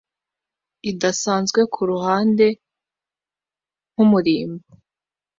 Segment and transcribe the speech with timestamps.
[0.91, 2.47] idasanzwe kuruhande
[3.91, 4.65] nkumurimbo